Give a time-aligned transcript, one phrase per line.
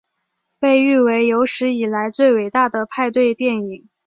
[0.59, 3.87] 被誉为有史以来最伟大的派对电影。